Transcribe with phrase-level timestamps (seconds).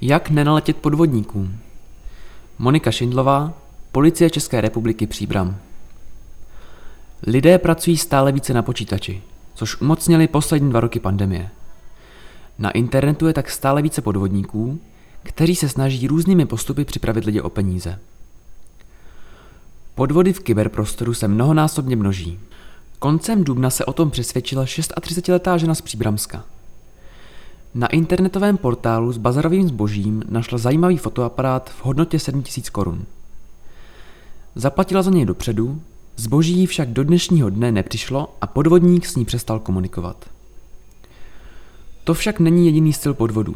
[0.00, 1.58] Jak nenaletět podvodníkům?
[2.58, 3.52] Monika Šindlová,
[3.92, 5.56] Policie České republiky Příbram.
[7.26, 9.22] Lidé pracují stále více na počítači,
[9.54, 11.50] což umocnili poslední dva roky pandemie.
[12.58, 14.80] Na internetu je tak stále více podvodníků,
[15.22, 17.98] kteří se snaží různými postupy připravit lidi o peníze.
[19.94, 22.40] Podvody v kyberprostoru se mnohonásobně množí.
[22.98, 26.44] Koncem dubna se o tom přesvědčila 36-letá žena z Příbramska.
[27.74, 33.04] Na internetovém portálu s bazarovým zbožím našla zajímavý fotoaparát v hodnotě 7000 korun.
[34.54, 35.80] Zaplatila za něj dopředu,
[36.16, 40.30] zboží však do dnešního dne nepřišlo a podvodník s ní přestal komunikovat.
[42.04, 43.54] To však není jediný styl podvodů.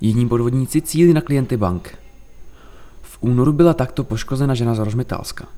[0.00, 1.98] Jiní podvodníci cílí na klienty bank.
[3.02, 5.48] V únoru byla takto poškozena žena z Rožmitálska.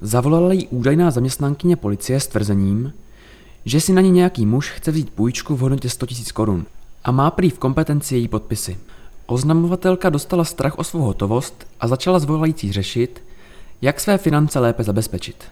[0.00, 2.92] Zavolala jí údajná zaměstnankyně policie s tvrzením,
[3.66, 6.66] že si na ní nějaký muž chce vzít půjčku v hodnotě 100 000 korun
[7.04, 8.78] a má prý v kompetenci její podpisy.
[9.26, 13.22] Oznamovatelka dostala strach o svou hotovost a začala zvolající řešit,
[13.82, 15.44] jak své finance lépe zabezpečit.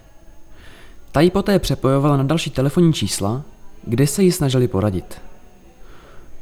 [1.11, 3.41] Ta ji poté přepojovala na další telefonní čísla,
[3.83, 5.21] kde se ji snažili poradit.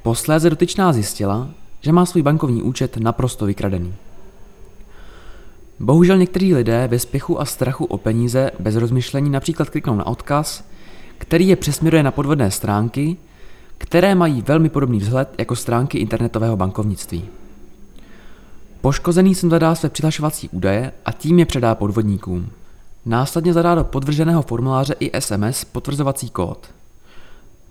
[0.04, 1.50] Posléze dotyčná zjistila,
[1.82, 3.94] že má svůj bankovní účet naprosto vykradený.
[5.80, 10.64] Bohužel někteří lidé ve spěchu a strachu o peníze bez rozmyšlení například kliknou na odkaz,
[11.24, 13.18] který je přesměruje na podvodné stránky,
[13.78, 17.26] které mají velmi podobný vzhled jako stránky internetového bankovnictví.
[18.82, 22.50] Poškozený sem zadá své přihlašovací údaje a tím je předá podvodníkům.
[23.06, 26.68] Následně zadá do podvrženého formuláře i SMS potvrzovací kód.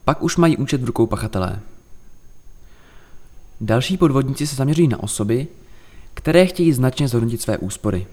[0.05, 1.61] Pak už mají účet v rukou pachatelé.
[3.61, 5.47] Další podvodníci se zaměřují na osoby,
[6.14, 8.06] které chtějí značně zhodnotit své úspory.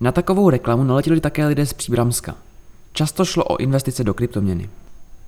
[0.00, 2.34] Na takovou reklamu naletěli také lidé z Příbramska.
[2.96, 4.70] Často šlo o investice do kryptoměny.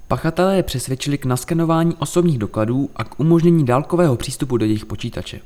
[0.09, 5.41] Pachatelé je přesvědčili k naskenování osobních dokladů a k umožnění dálkového přístupu do jejich počítače.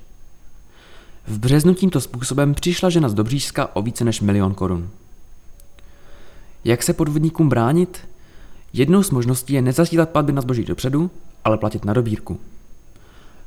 [1.27, 4.91] V březnu tímto způsobem přišla žena z Dobřížska o více než milion korun.
[6.64, 7.98] Jak se podvodníkům bránit?
[8.73, 11.11] Jednou z možností je nezasílat platby na zboží dopředu,
[11.45, 12.41] ale platit na dobírku.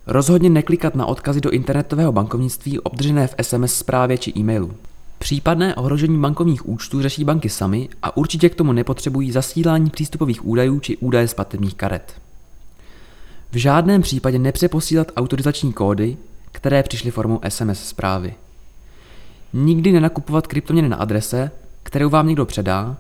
[0.08, 4.76] Rozhodně neklikat na odkazy do internetového bankovnictví obdržené v SMS zprávě či e-mailu.
[5.24, 10.80] Případné ohrožení bankovních účtů řeší banky sami a určitě k tomu nepotřebují zasílání přístupových údajů
[10.80, 12.22] či údaje z platebních karet.
[13.52, 16.18] V žádném případě nepřeposílat autorizační kódy,
[16.52, 18.34] které přišly formou SMS zprávy.
[19.54, 21.52] Nikdy nenakupovat kryptoměny na adrese,
[21.84, 22.98] kterou vám někdo předá,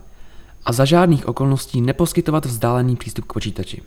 [0.65, 3.81] a za žádných okolností neposkytovat vzdálený přístup k počítači.